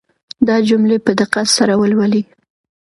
دا 0.47 0.55
جملې 0.67 0.97
په 1.05 1.11
دقت 1.19 1.47
سره 1.57 1.73
ولولئ. 1.81 2.23